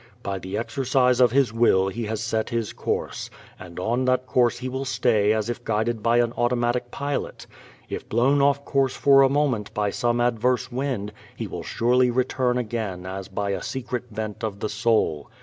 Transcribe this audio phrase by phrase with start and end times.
[0.23, 4.57] By the exercise of his will he has set his course, and on that course
[4.57, 7.45] he will stay as if guided by an automatic pilot.
[7.87, 12.57] If blown off course for a moment by some adverse wind he will surely return
[12.57, 15.29] again as by a secret bent of the soul.